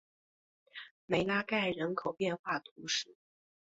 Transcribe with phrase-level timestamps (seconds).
[1.05, 3.15] 梅拉盖人口变化图示